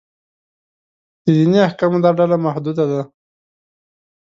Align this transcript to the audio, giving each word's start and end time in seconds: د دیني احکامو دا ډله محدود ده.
د 1.23 1.25
دیني 1.37 1.59
احکامو 1.67 1.97
دا 2.03 2.11
ډله 2.17 2.37
محدود 2.45 2.77
ده. 2.91 3.01